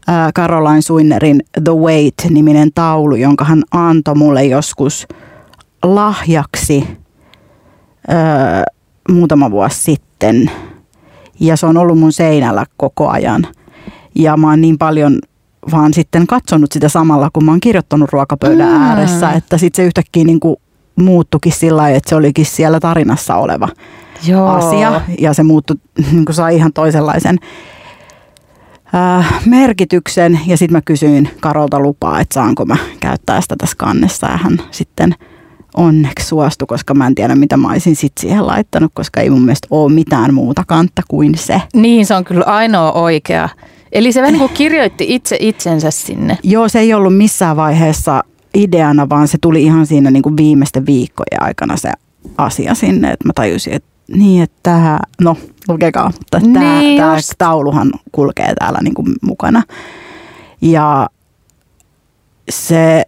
[0.09, 5.07] äh, Caroline Suinnerin The Wait-niminen taulu, jonka hän antoi mulle joskus
[5.85, 6.87] lahjaksi
[8.09, 8.63] äh,
[9.09, 10.51] muutama vuosi sitten.
[11.39, 13.47] Ja se on ollut mun seinällä koko ajan.
[14.15, 15.19] Ja mä oon niin paljon
[15.71, 18.81] vaan sitten katsonut sitä samalla, kun mä oon kirjoittanut ruokapöydän mm.
[18.81, 20.55] ääressä, että sitten se yhtäkkiä niin kuin
[20.95, 23.69] muuttukin sillä lailla, että se olikin siellä tarinassa oleva
[24.27, 24.47] Joo.
[24.47, 25.01] asia.
[25.19, 25.75] Ja se muuttui,
[26.11, 27.37] niin kuin sai ihan toisenlaisen
[28.95, 30.39] äh, merkityksen.
[30.47, 34.27] Ja sitten mä kysyin Karolta lupaa, että saanko mä käyttää sitä tässä kannessa.
[34.27, 35.15] Ja hän sitten
[35.77, 39.41] onneksi suostui, koska mä en tiedä mitä mä olisin sit siihen laittanut, koska ei mun
[39.41, 41.61] mielestä ole mitään muuta kantta kuin se.
[41.73, 43.49] Niin, se on kyllä ainoa oikea.
[43.91, 46.37] Eli se vähän niin kuin kirjoitti itse itsensä sinne.
[46.43, 50.85] Joo, se ei ollut missään vaiheessa ideana, vaan se tuli ihan siinä niin kuin viimeisten
[50.85, 51.91] viikkojen aikana se
[52.37, 57.17] asia sinne, että mä tajusin, että niin, että tämä, no lukekaa, mutta tämä, niin tämä
[57.37, 59.63] tauluhan kulkee täällä niin kuin mukana.
[60.61, 61.09] Ja
[62.49, 63.03] se,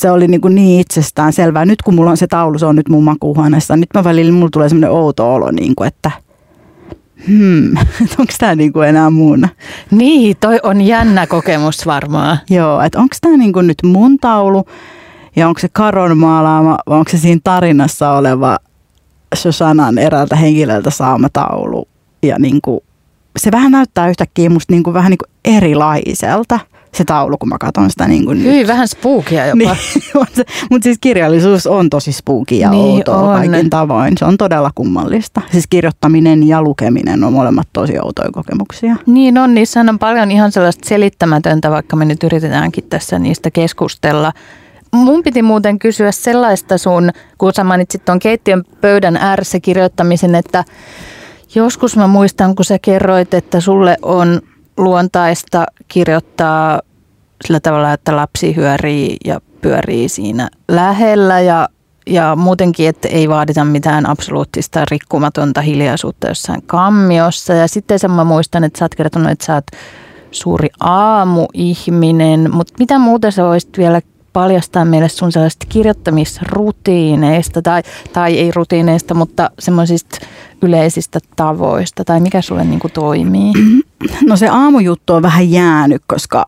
[0.00, 1.64] se oli niin, kuin niin itsestään selvää.
[1.64, 4.48] Nyt kun mulla on se taulu, se on nyt mun makuuhuoneessa, nyt mä välillä, mulla
[4.52, 6.10] tulee semmoinen outo olo, niin kuin, että–
[7.26, 7.76] hmm,
[8.18, 9.48] onko tämä niinku enää mun?
[9.90, 12.38] Niin, toi on jännä kokemus varmaan.
[12.50, 14.64] Joo, että onko tämä niinku nyt mun taulu
[15.36, 18.58] ja onko se Karon maalaama vai onko se siinä tarinassa oleva
[19.36, 21.88] Shosanan eräältä henkilöltä saama taulu.
[22.22, 22.84] Ja niinku,
[23.36, 26.60] se vähän näyttää yhtäkkiä musta niinku vähän niinku erilaiselta
[26.94, 29.56] se taulu, kun mä katson sitä niin kuin Hyvin vähän spookia jopa.
[29.56, 29.70] Niin,
[30.70, 33.36] mutta siis kirjallisuus on tosi spookia ja niin outoa on.
[33.36, 34.18] kaikin tavoin.
[34.18, 35.40] Se on todella kummallista.
[35.52, 38.96] Siis kirjoittaminen ja lukeminen on molemmat tosi outoja kokemuksia.
[39.06, 44.32] Niin on, niissä on paljon ihan sellaista selittämätöntä, vaikka me nyt yritetäänkin tässä niistä keskustella.
[44.92, 50.64] Mun piti muuten kysyä sellaista sun, kun sä mainitsit tuon keittiön pöydän ääressä kirjoittamisen, että
[51.54, 54.40] joskus mä muistan, kun sä kerroit, että sulle on
[54.80, 56.80] luontaista kirjoittaa
[57.46, 61.68] sillä tavalla, että lapsi hyörii ja pyörii siinä lähellä ja,
[62.06, 67.54] ja muutenkin, että ei vaadita mitään absoluuttista rikkumatonta hiljaisuutta jossain kammiossa.
[67.54, 69.66] Ja sitten sen mä muistan, että sä oot kertonut, että sä oot
[70.30, 74.00] suuri aamuihminen, mutta mitä muuta sä voisit vielä
[74.32, 80.26] paljastaa meille sun sellaisista kirjoittamisrutiineista tai, tai ei rutiineista, mutta semmoisista
[80.62, 83.52] yleisistä tavoista tai mikä sulle niin kuin toimii?
[84.28, 86.46] No se aamujuttu on vähän jäänyt, koska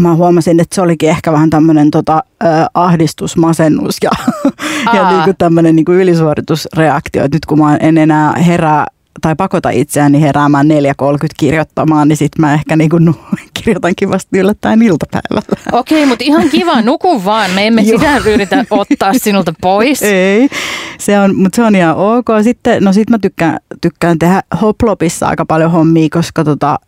[0.00, 4.10] mä huomasin, että se olikin ehkä vähän tämmöinen tota, äh, ahdistus, masennus ja,
[4.96, 7.24] ja niin kuin tämmöinen niin kuin ylisuoritusreaktio.
[7.24, 8.86] Et nyt kun mä en enää herää
[9.20, 10.74] tai pakota itseäni heräämään 4.30
[11.36, 13.14] kirjoittamaan, niin sitten mä ehkä niin kuin
[13.64, 15.42] kirjoitankin vasta yllättäen iltapäivällä.
[15.72, 17.50] Okei, mutta ihan kiva, nuku vaan.
[17.50, 20.02] Me emme sitä yritä ottaa sinulta pois.
[20.02, 20.48] Ei,
[20.98, 22.26] se on, mutta se on ihan ok.
[22.42, 26.78] Sitten, no sit mä tykkään, tykkään tehdä hoplopissa aika paljon hommia, koska tota,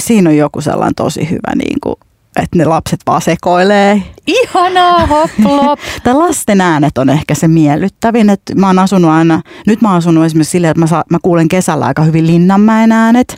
[0.00, 1.96] siinä on joku sellainen tosi hyvä niin kuin
[2.36, 4.02] että ne lapset vaan sekoilee.
[4.26, 5.78] Ihanaa, hoplop.
[6.04, 8.30] Tämä lasten äänet on ehkä se miellyttävin.
[8.30, 11.18] Että mä oon asunut aina, nyt mä oon asunut esimerkiksi silleen, että mä, saa, mä
[11.22, 13.36] kuulen kesällä aika hyvin Linnanmäen äänet.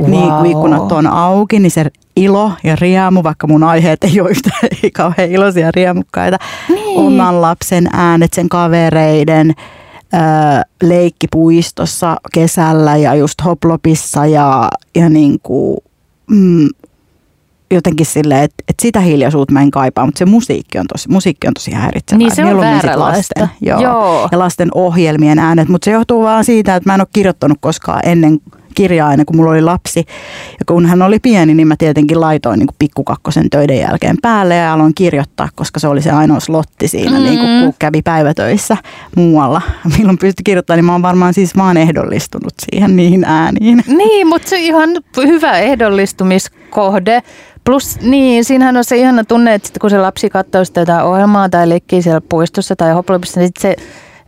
[0.00, 0.10] Wow.
[0.12, 4.30] Niin kun ikkunat on auki, niin se ilo ja riemu, vaikka mun aiheet ei ole
[4.30, 4.50] yhtä
[4.82, 6.38] ei kauhean iloisia riemukkaita.
[6.68, 6.98] Niin.
[6.98, 9.54] Oman lapsen äänet, sen kavereiden,
[10.82, 15.76] leikki puistossa kesällä ja just hoplopissa ja, ja niin kuin,
[16.30, 16.68] mm,
[17.74, 21.48] jotenkin silleen, että, että sitä hiljaisuutta mä en kaipaa, mutta se musiikki on tosi, musiikki
[21.48, 22.18] on tosi häiritsevää.
[22.18, 23.48] Niin se on vääränlaista.
[23.60, 24.28] Joo, joo.
[24.32, 28.00] Ja lasten ohjelmien äänet, mutta se johtuu vaan siitä, että mä en ole kirjoittanut koskaan
[28.04, 28.40] ennen
[28.74, 30.04] kirjaa ennen kuin mulla oli lapsi.
[30.58, 34.56] Ja kun hän oli pieni, niin mä tietenkin laitoin niin kuin pikkukakkosen töiden jälkeen päälle
[34.56, 37.24] ja aloin kirjoittaa, koska se oli se ainoa slotti siinä, mm-hmm.
[37.24, 38.76] niin kuin, kun kävi päivätöissä
[39.16, 39.62] muualla.
[39.98, 43.84] Milloin pystyi kirjoittamaan, niin mä oon varmaan siis vaan ehdollistunut siihen niihin ääniin.
[44.02, 47.22] Niin, mutta se ihan hyvä ehdollistumiskohde.
[47.64, 51.48] Plus niin, siinähän on se ihana tunne, että kun se lapsi katsoo sitä jotain ohjelmaa
[51.48, 53.76] tai leikkii siellä puistossa tai hoplopissa, niin se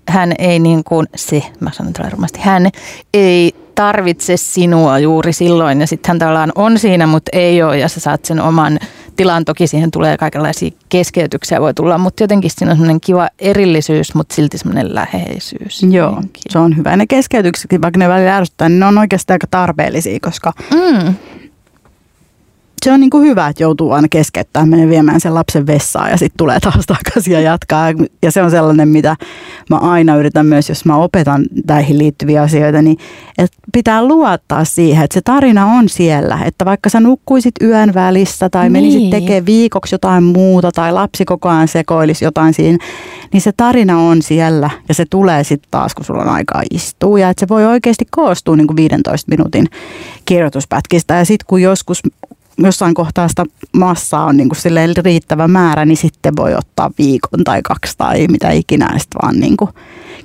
[0.09, 2.71] hän ei niin kuin, se, mä sanon tällä varmasti, hän
[3.15, 7.89] ei tarvitse sinua juuri silloin ja sitten hän tavallaan on siinä, mutta ei ole ja
[7.89, 8.79] sä saat sen oman
[9.17, 9.45] tilan.
[9.45, 14.35] Toki siihen tulee kaikenlaisia keskeytyksiä voi tulla, mutta jotenkin siinä on semmoinen kiva erillisyys, mutta
[14.35, 15.83] silti semmoinen läheisyys.
[15.91, 16.97] Joo, se on hyvä.
[16.97, 21.15] Ne keskeytykset, vaikka ne välillä ärsyttää, niin ne on oikeastaan aika tarpeellisia, koska mm
[22.85, 26.17] se on niin kuin hyvä, että joutuu aina keskeyttämään, menee viemään sen lapsen vessaan ja
[26.17, 27.87] sitten tulee taas takaisin ja jatkaa.
[28.23, 29.17] Ja se on sellainen, mitä
[29.71, 32.99] mä aina yritän myös, jos mä opetan näihin liittyviä asioita, niin
[33.39, 36.39] että pitää luottaa siihen, että se tarina on siellä.
[36.45, 39.11] Että vaikka sä nukkuisit yön välissä tai menisit niin.
[39.11, 42.79] tekemään viikoksi jotain muuta tai lapsi koko ajan sekoilisi jotain siinä,
[43.33, 47.19] niin se tarina on siellä ja se tulee sitten taas, kun sulla on aikaa istua.
[47.19, 49.67] Ja että se voi oikeasti koostua niin kuin 15 minuutin
[50.25, 51.15] kirjoituspätkistä.
[51.15, 52.03] Ja sitten kun joskus
[52.59, 57.63] jossain kohtaa sitä massaa on niin kuin riittävä määrä, niin sitten voi ottaa viikon tai
[57.63, 59.71] kaksi tai mitä ikinä, ja sitten vaan niin kuin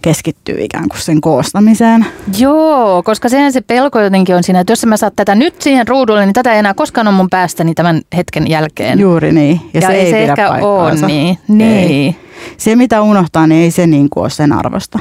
[0.01, 2.05] keskittyy ikään kuin sen koostamiseen.
[2.37, 5.87] Joo, koska sehän se pelko jotenkin on siinä, että jos mä saat tätä nyt siihen
[5.87, 8.99] ruudulle, niin tätä ei enää koskaan ole mun päästäni tämän hetken jälkeen.
[8.99, 9.61] Juuri niin.
[9.73, 11.37] Ja, ja se ei, ei se ehkä ole niin.
[11.47, 11.91] niin.
[11.91, 12.15] Ei.
[12.57, 14.99] Se mitä unohtaa, niin ei se niin kuin ole sen arvosta.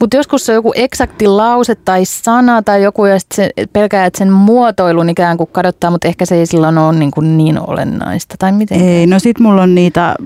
[0.00, 4.18] Mutta joskus se on joku eksakti lause tai sana tai joku, ja se pelkää, että
[4.18, 8.34] sen muotoilun ikään kuin kadottaa, mutta ehkä se ei silloin ole niin, kuin niin olennaista.
[8.38, 8.80] Tai miten?
[8.80, 10.16] Ei, no sit mulla on niitä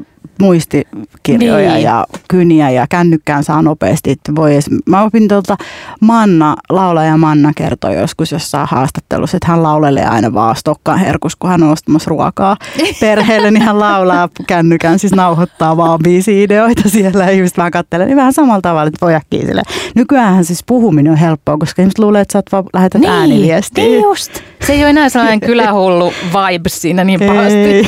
[0.42, 1.82] muistikirjoja niin.
[1.82, 4.10] ja kyniä ja kännykkään saa nopeasti.
[4.10, 5.56] Että voi edes, mä opin tuolta
[6.00, 11.50] Manna, laulaja Manna kertoi joskus jossain haastattelussa, että hän laulelee aina vaan stokkaan herkus, kun
[11.50, 12.56] hän on ostamassa ruokaa
[13.00, 18.16] perheelle, niin hän laulaa kännykän, siis nauhoittaa vaan biisi-ideoita siellä ja ihmiset vähän katselee, niin
[18.16, 19.62] vähän samalla tavalla, että voi äkkiä sille.
[19.94, 23.84] Nykyään siis puhuminen on helppoa, koska ihmiset luulee, että sä oot vaan lähetät niin, ääniviestiä.
[23.84, 24.51] Niin just.
[24.66, 27.56] Se ei ole enää sellainen kylähullu vibe siinä niin pahasti.
[27.56, 27.86] Ei.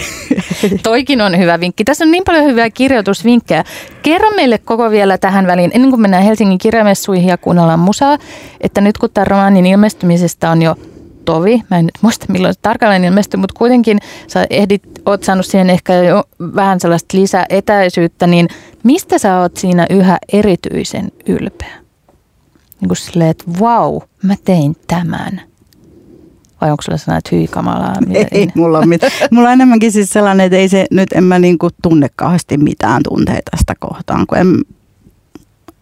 [0.82, 1.84] Toikin on hyvä vinkki.
[1.84, 3.64] Tässä on niin paljon hyviä kirjoitusvinkkejä.
[4.02, 8.18] Kerro meille koko vielä tähän väliin, ennen kuin mennään Helsingin kirjamessuihin ja kuunnellaan musaa,
[8.60, 10.76] että nyt kun tämä romaanin ilmestymisestä on jo
[11.24, 15.46] tovi, mä en nyt muista milloin se tarkalleen ilmestyi, mutta kuitenkin sä ehdit, oot saanut
[15.46, 18.48] siihen ehkä jo vähän sellaista lisäetäisyyttä, niin
[18.82, 21.74] mistä sä oot siinä yhä erityisen ylpeä?
[22.80, 25.40] Niin kuin silleen, että vau, mä tein tämän.
[26.64, 27.94] Vai onko sulla sellainen, että hyi kamalaa?
[28.14, 29.12] Ei, ei mulla on mitään.
[29.30, 33.02] Mulla on enemmänkin siis sellainen, että ei se nyt, en mä niinku tunne kauheasti mitään
[33.02, 34.62] tunteita tästä kohtaan, kun en,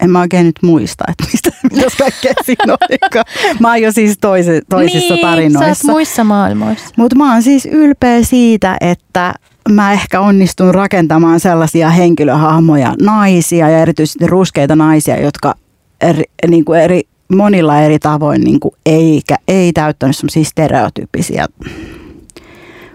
[0.00, 3.24] en mä oikein nyt muista, että mistä, mitäs kaikkea siinä olikaan.
[3.60, 5.74] Mä oon jo siis toisi, toisissa niin, tarinoissa.
[5.74, 6.88] Sä muissa maailmoissa.
[6.96, 9.34] Mutta mä oon siis ylpeä siitä, että
[9.68, 15.54] mä ehkä onnistun rakentamaan sellaisia henkilöhahmoja, naisia ja erityisesti ruskeita naisia, jotka
[16.00, 17.02] eri, niin kuin eri
[17.36, 21.46] monilla eri tavoin niin kuin eikä, ei täyttänyt semmoisia stereotyyppisiä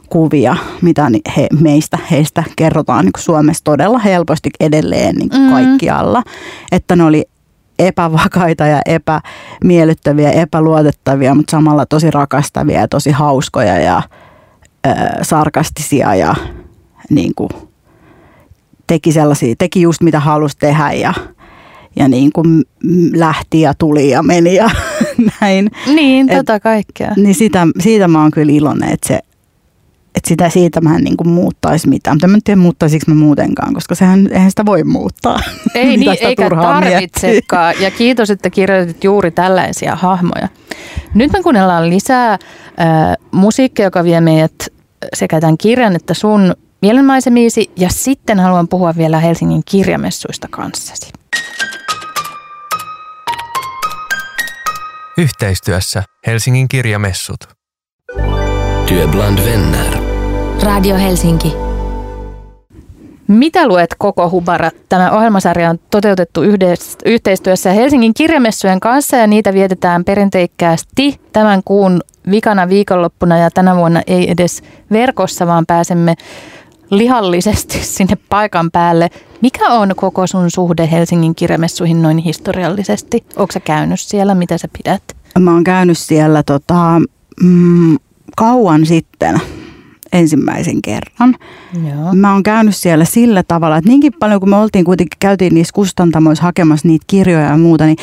[0.10, 5.50] kuvia, mitä he, meistä, heistä kerrotaan niin Suomessa todella helposti edelleen niin mm.
[5.50, 6.24] kaikkialla.
[6.72, 7.26] Että ne oli
[7.80, 14.02] epävakaita ja epämiellyttäviä, epäluotettavia, mutta samalla tosi rakastavia ja tosi hauskoja ja
[14.88, 16.36] ö, sarkastisia ja
[17.10, 17.50] niin kuin,
[18.88, 21.14] teki sellaisia, teki just mitä halusi tehdä ja
[22.00, 22.64] ja niin kuin
[23.14, 24.70] lähti ja tuli ja meni ja
[25.42, 25.72] näin.
[25.96, 27.14] Niin, Et, tota kaikkea.
[27.16, 29.20] Niin sitä, siitä mä oon kyllä iloinen, että se
[30.16, 32.16] että sitä siitä mä en niin kuin muuttaisi mitään.
[32.16, 35.40] Mutta mä en tiedä muuttaisiko mä muutenkaan, koska sehän, eihän sitä voi muuttaa.
[35.76, 37.76] Ei niin, eikä tarvitsekaan.
[37.80, 40.48] Ja kiitos, että kirjoitit juuri tällaisia hahmoja.
[41.14, 42.40] Nyt me kuunnellaan lisää äh,
[43.32, 44.68] musiikkia, joka vie meidät
[45.16, 47.72] sekä tämän kirjan että sun mielenmaisemiisi.
[47.76, 51.12] Ja sitten haluan puhua vielä Helsingin kirjamessuista kanssasi.
[55.20, 57.38] Yhteistyössä Helsingin kirjamessut.
[58.88, 59.98] Työ bland vänner.
[60.64, 61.54] Radio Helsinki.
[63.28, 64.72] Mitä luet koko Hubara?
[64.90, 72.02] Tämä ohjelmasarja on toteutettu yhdessä, yhteistyössä Helsingin kirjamessujen kanssa ja niitä vietetään perinteikkäästi tämän kuun
[72.32, 76.16] vikana viikonloppuna ja tänä vuonna ei edes verkossa, vaan pääsemme
[76.90, 79.10] lihallisesti sinne paikan päälle.
[79.42, 83.26] Mikä on koko sun suhde Helsingin kirjamessuihin noin historiallisesti?
[83.36, 84.36] Onko sä käynyt siellä?
[84.36, 85.04] Mitä sä pidät?
[85.40, 87.02] Mä oon käynyt siellä tota,
[87.44, 87.98] mm,
[88.38, 89.42] kauan sitten
[90.12, 91.36] ensimmäisen kerran.
[91.74, 92.14] Joo.
[92.14, 95.74] Mä oon käynyt siellä sillä tavalla, että niinkin paljon kun me oltiin kuitenkin, käytiin niissä
[95.74, 97.98] kustantamoissa hakemassa niitä kirjoja ja muuta, niin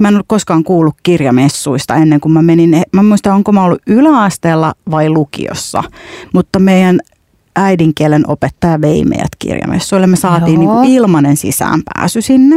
[0.00, 2.82] mä en ollut koskaan kuullut kirjamessuista ennen kuin mä menin.
[2.92, 5.84] Mä muistan, onko mä ollut yläasteella vai lukiossa,
[6.32, 7.00] mutta meidän
[7.56, 10.06] äidinkielen opettaja vei meidät kirjamessuille.
[10.06, 12.56] Me saatiin niin kuin ilmanen sisäänpääsy sinne.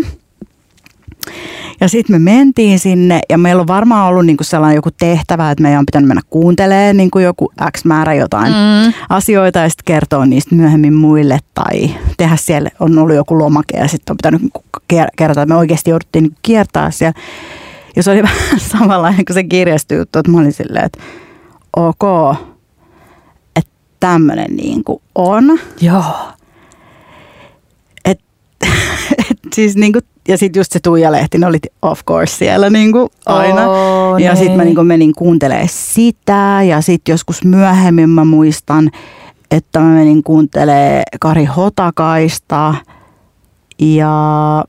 [1.82, 5.62] Ja sitten me mentiin sinne ja meillä on varmaan ollut niinku sellainen joku tehtävä, että
[5.62, 8.94] meidän on pitänyt mennä kuuntelemaan niinku joku X määrä jotain mm.
[9.10, 13.88] asioita ja sitten kertoa niistä myöhemmin muille tai tehdä siellä, on ollut joku lomake ja
[13.88, 14.64] sitten on pitänyt niinku
[15.18, 17.20] kertoa, että me oikeasti jouduttiin niinku kiertää siellä.
[17.96, 21.00] Ja se oli vähän samanlainen kuin se kirjastujuttu, että mä olin silleen, että
[21.76, 22.36] ok,
[24.04, 25.60] tämmöinen niin kuin on.
[25.82, 26.04] Joo.
[28.06, 28.20] Et,
[29.32, 32.70] et siis niin kuin ja sitten just se Tuija Lehti, ne oli of course siellä
[32.70, 33.70] niin kuin aina.
[33.70, 34.76] Oh, ja sitten mä niin.
[34.76, 38.92] niin menin kuuntelemaan sitä ja sitten joskus myöhemmin mä muistan,
[39.52, 42.76] että mä menin kuuntelemaan Kari Hotakaista
[43.80, 44.66] ja,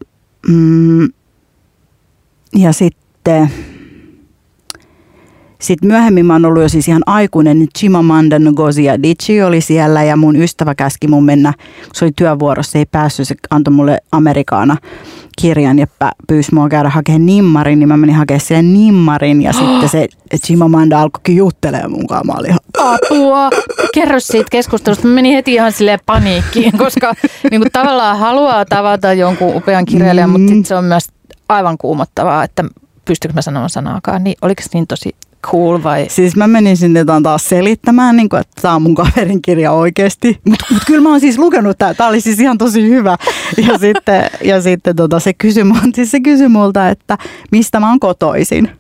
[0.49, 1.09] mm,
[2.57, 3.51] ja sitten
[5.65, 10.03] sitten myöhemmin mä oon ollut jo siis ihan aikuinen, niin Chimamanda Ngozi Adichie oli siellä
[10.03, 13.75] ja mun ystävä käski mun mennä, kun se oli työvuorossa, se ei päässyt, se antoi
[13.75, 14.77] mulle Amerikaana
[15.41, 15.87] kirjan ja
[16.29, 20.09] pyysi mua käydä hakemaan nimmarin, niin mä menin hakemaan sen nimmarin ja sitten se
[20.47, 22.33] Chimamanda alkoikin juttelemaan mun kanssa.
[22.33, 23.51] Mä olin ihan, Apua.
[23.95, 25.09] Kerro siitä keskustelusta.
[25.09, 27.15] Mä menin heti ihan silleen paniikkiin, koska
[27.51, 30.41] niin kuin tavallaan haluaa tavata jonkun upean kirjailijan, mm.
[30.41, 31.09] mutta se on myös
[31.49, 32.65] aivan kuumottavaa, että
[33.05, 34.25] pystyykö mä sanomaan sanaakaan.
[34.25, 35.17] Niin oliko se niin tosi
[35.51, 36.07] cool vai?
[36.09, 39.73] Siis mä menin sinne jotain taas selittämään, niin kuin, että tämä on mun kaverin kirja
[39.73, 40.41] oikeasti.
[40.49, 41.95] Mutta mut kyllä mä oon siis lukenut tämä.
[41.95, 43.17] Tämä oli siis ihan tosi hyvä.
[43.69, 47.19] Ja sitten, ja sitten tota, se, kysyi, siis se kysyi multa, että
[47.53, 48.71] mistä mä oon kotoisin.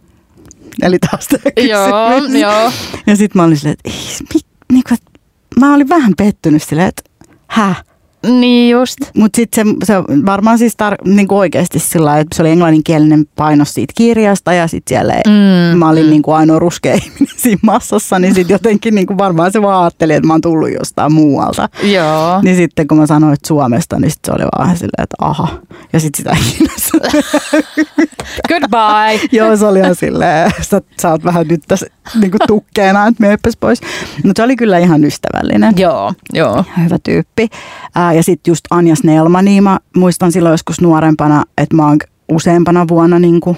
[0.82, 2.40] Eli taas tämä Joo, kysymys.
[2.40, 2.72] joo.
[3.06, 4.40] Ja sitten mä olin silleen, että ei, mi,
[4.72, 5.20] niin kuin, että
[5.60, 7.02] mä olin vähän pettynyt silleen, että
[7.46, 7.84] häh?
[8.28, 8.96] Niin just.
[9.16, 9.94] Mutta sitten se, se
[10.26, 14.90] varmaan siis tar- niinku oikeasti sillä että se oli englanninkielinen painos siitä kirjasta ja sitten
[14.94, 15.32] siellä Mm,
[15.72, 19.62] mm, mä olin niinku ainoa ruskea ihminen siinä massassa, niin sitten jotenkin niinku varmaan se
[19.62, 21.68] vaan ajatteli, että mä oon tullut jostain muualta.
[21.82, 22.40] Joo.
[22.42, 25.48] Niin sitten kun mä sanoin, että Suomesta, niin sit se oli vaan silleen, että aha.
[25.92, 26.98] Ja sitten sitä kiinnosta.
[28.48, 29.28] Goodbye.
[29.38, 31.86] Joo, se oli ihan silleen, sä, sä oot vähän nyt tässä
[32.20, 33.80] niinku tukkeena, että meepäs pois.
[34.24, 35.72] Mutta se oli kyllä ihan ystävällinen.
[35.76, 36.64] joo, joo.
[36.84, 37.48] Hyvä tyyppi.
[37.94, 41.98] Ää, ja sitten just Anja Snellmania, mä muistan silloin joskus nuorempana, että mä oon
[42.32, 43.56] useampana vuonna niin kuin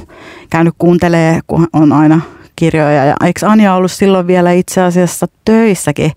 [0.51, 2.21] käynyt kuuntelee, kun on aina
[2.57, 3.05] kirjoja.
[3.05, 6.13] Ja eikö Anja ollut silloin vielä itse asiassa töissäkin?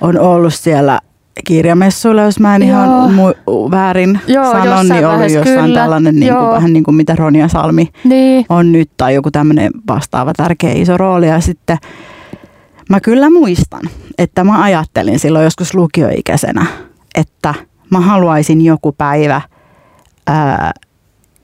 [0.00, 1.00] On ollut siellä
[1.44, 2.84] kirjamessuilla, jos mä en Joo.
[2.84, 5.80] ihan mu- väärin Joo, sanon, jossain niin vaiheessa jossain kyllä.
[5.80, 8.46] tällainen niin kuin, vähän niin kuin mitä Ronja Salmi Niin.
[8.48, 11.28] on nyt tai joku tämmöinen vastaava tärkeä iso rooli.
[11.28, 11.78] Ja sitten
[12.90, 13.80] mä kyllä muistan,
[14.18, 16.66] että mä ajattelin silloin joskus lukioikäisenä,
[17.14, 17.54] että
[17.90, 19.40] mä haluaisin joku päivä,
[20.26, 20.72] ää,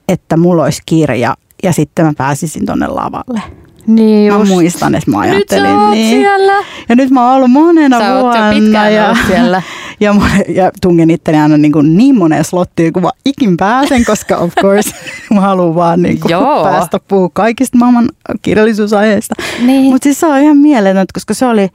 [0.09, 3.43] että mulla olisi kirja ja sitten mä pääsisin tonne lavalle.
[3.87, 4.51] Niin Mä just.
[4.51, 6.21] muistan, että mä Nyt ajattelin sä oot niin.
[6.21, 6.53] siellä.
[6.89, 8.61] Ja nyt mä oon ollut monena Sä oot jo vuonna.
[8.61, 9.63] pitkään ja, ollut siellä.
[10.01, 14.05] ja, mon- ja tungen itteni aina niin, kuin niin moneen slottiin, kun mä ikin pääsen,
[14.05, 14.91] koska of course
[15.35, 16.65] mä haluan vaan niin kuin Joo.
[16.65, 18.09] päästä puhua kaikista maailman
[18.43, 19.35] kirjallisuusaiheista.
[19.67, 19.83] Niin.
[19.93, 21.69] Mutta siis se on ihan mieletöntä, koska se oli,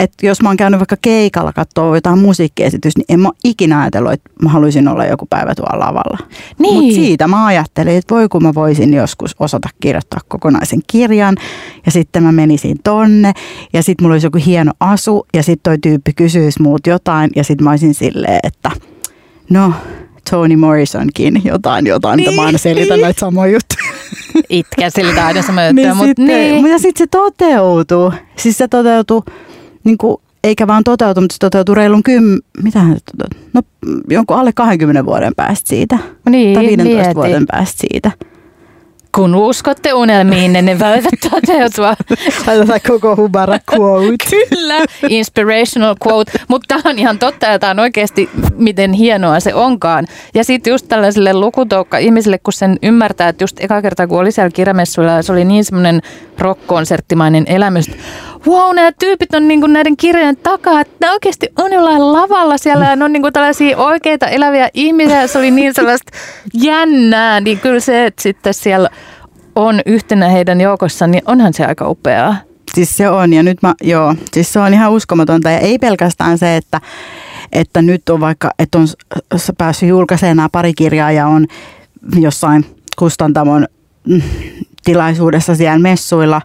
[0.00, 4.12] että jos mä oon käynyt vaikka keikalla katsoa jotain musiikkiesitystä, niin en mä ikinä ajatellut,
[4.12, 6.18] että mä haluaisin olla joku päivä tuolla lavalla.
[6.58, 6.74] Niin.
[6.74, 11.36] Mutta siitä mä ajattelin, että voi kun mä voisin joskus osata kirjoittaa kokonaisen kirjan.
[11.86, 13.32] Ja sitten mä menisin tonne
[13.72, 17.44] ja sitten mulla olisi joku hieno asu ja sitten toi tyyppi kysyisi multa jotain ja
[17.44, 18.70] sitten mä olisin silleen, että
[19.50, 19.72] no
[20.30, 22.30] Toni Morrisonkin jotain, jotain, niin.
[22.30, 23.92] mitä mä aina selitän näitä samoja juttuja.
[24.48, 26.66] Itkä siltä aina sama juttu, Niin mutta sitten, niin.
[26.66, 28.12] Ja sitten se toteutuu.
[28.36, 29.24] Siis se toteutuu,
[29.84, 32.38] niin kuin, eikä vaan toteutu, mutta se toteutuu reilun kym...
[32.62, 33.50] Mitähän se toteutuu?
[33.52, 33.62] No
[34.10, 35.98] jonkun alle 20 vuoden päästä siitä.
[36.30, 37.14] Niin, tai 15 mieti.
[37.14, 38.10] vuoden päästä siitä.
[39.14, 41.94] Kun uskotte unelmiin, ne voivat toteutua.
[42.46, 44.16] Laitetaan koko hubara quote.
[44.30, 44.74] Kyllä,
[45.08, 46.32] inspirational quote.
[46.48, 50.06] Mutta tämä on ihan totta ja tämä on oikeasti miten hienoa se onkaan.
[50.34, 54.32] Ja sitten just tällaiselle lukutoukka ihmisille, kun sen ymmärtää, että just eka kerta kun oli
[54.32, 56.02] siellä kirjamessuilla ja se oli niin semmoinen
[56.38, 57.90] rock-konserttimainen elämys.
[58.46, 62.84] Wow, nämä tyypit on niinku näiden kirjojen takaa, että ne oikeasti on jollain lavalla siellä
[62.84, 65.26] ja ne on niinku tällaisia oikeita eläviä ihmisiä.
[65.26, 66.12] Se oli niin sellaista
[66.54, 68.90] jännää, niin kyllä se, että sitten siellä
[69.56, 72.36] on yhtenä heidän joukossaan, niin onhan se aika upeaa.
[72.74, 75.50] Siis se on, ja nyt mä, joo, siis se on ihan uskomatonta.
[75.50, 76.80] Ja ei pelkästään se, että,
[77.52, 78.86] että nyt on vaikka, että on
[79.58, 81.46] päässyt julkaisemaan nämä pari kirjaa ja on
[82.20, 82.66] jossain
[82.98, 83.66] kustantamon
[84.08, 84.22] mm,
[84.84, 86.40] tilaisuudessa siellä messuilla.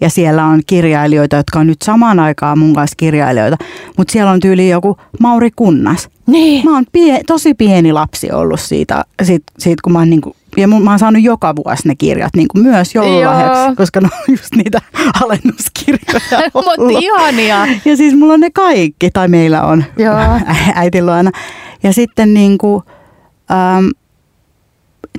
[0.00, 3.56] Ja siellä on kirjailijoita, jotka on nyt samaan aikaan mun kanssa kirjailijoita.
[3.96, 6.08] Mutta siellä on tyyli joku Mauri Kunnas.
[6.26, 6.64] Niin.
[6.64, 10.68] Mä oon pie, tosi pieni lapsi ollut siitä, siitä, siitä kun mä oon niinku, ja
[10.68, 14.54] mun, mä oon saanut joka vuosi ne kirjat niinku myös joululahjaksi, koska ne on just
[14.56, 14.78] niitä
[15.22, 17.66] alennuskirjoja Mutta ihania.
[17.84, 20.14] Ja siis mulla on ne kaikki, tai meillä on Joo.
[20.14, 20.40] ä-
[20.74, 21.30] äiti luona.
[21.82, 22.82] Ja sitten niinku,
[23.50, 23.86] ähm,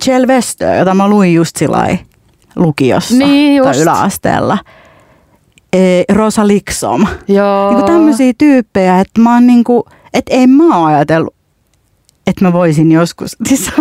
[0.05, 1.99] Kjell Westö, jota mä luin just sillai
[2.55, 3.81] lukiossa Niin tai just.
[3.81, 4.57] yläasteella.
[5.73, 7.07] E, Rosa Liksom.
[7.27, 7.69] Joo.
[7.69, 11.35] Niinku tämmöisiä tyyppejä, että mä oon niinku, että en mä ajatellut,
[12.31, 13.71] että mä voisin joskus, siis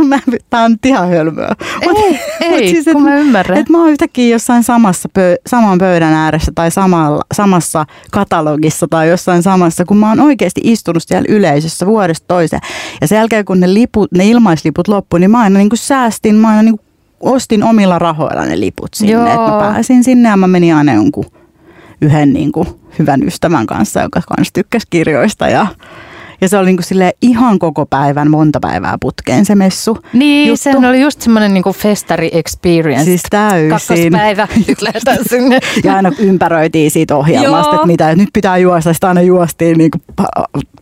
[0.51, 1.55] tämä on ihan hölmöä.
[1.83, 3.59] Ei, ei siis, kun mä ymmärrän.
[3.59, 9.09] Että mä oon yhtäkkiä jossain samassa pö, saman pöydän ääressä tai samalla, samassa katalogissa tai
[9.09, 12.62] jossain samassa, kun mä oon oikeasti istunut siellä yleisössä vuodesta toiseen.
[13.01, 16.35] Ja sen jälkeen kun ne, liput, ne ilmaisliput loppu, niin mä aina niin kuin säästin,
[16.35, 16.87] mä aina niin kuin
[17.20, 21.24] ostin omilla rahoilla ne liput sinne, että mä pääsin sinne ja mä menin aina jonkun
[22.01, 22.68] yhden niin kuin
[22.99, 25.66] hyvän ystävän kanssa, joka kanssa tykkäsi kirjoista ja
[26.41, 29.99] ja se oli niin kuin ihan koko päivän, monta päivää putkeen se messu.
[30.12, 30.62] Niin, juttu.
[30.62, 33.05] sehän oli just semmoinen niin festari experience.
[33.05, 33.70] Siis täysin.
[33.70, 35.59] Kakkospäivä, nyt lähdetään sinne.
[35.84, 38.93] ja aina ympäröitiin siitä ohjelmasta, että mitä, että nyt pitää juosta.
[38.93, 40.03] Sitten aina juostiin, niin kuin,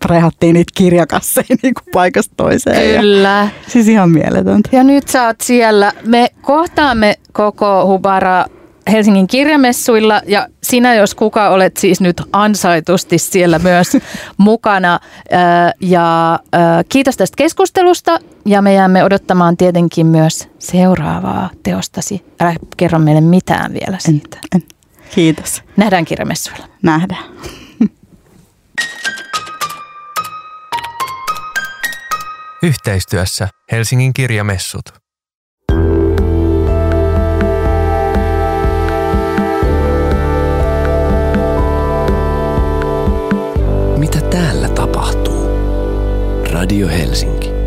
[0.04, 3.00] rehattiin niitä kirjakasseja niin kuin paikasta toiseen.
[3.00, 3.28] Kyllä.
[3.28, 4.68] Ja, siis ihan mieletöntä.
[4.72, 5.92] Ja nyt sä oot siellä.
[6.06, 8.44] Me kohtaamme koko Hubara
[8.90, 13.96] Helsingin kirjamessuilla ja sinä, jos kuka, olet siis nyt ansaitusti siellä myös
[14.36, 15.00] mukana.
[15.80, 16.40] Ja
[16.88, 22.24] kiitos tästä keskustelusta ja me jäämme odottamaan tietenkin myös seuraavaa teostasi.
[22.40, 24.38] Älä kerro meille mitään vielä siitä.
[24.54, 24.68] En, en.
[25.14, 25.62] Kiitos.
[25.76, 26.68] Nähdään kirjamessuilla.
[26.82, 27.24] Nähdään.
[32.62, 35.07] Yhteistyössä Helsingin kirjamessut.
[46.52, 47.57] Radio Helsinki.